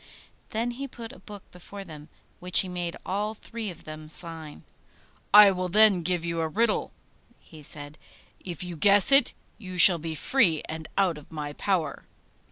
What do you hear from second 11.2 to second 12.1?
my power.